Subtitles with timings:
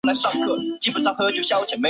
[0.07, 1.79] 实验室常用的是氢氧化铯一水合物。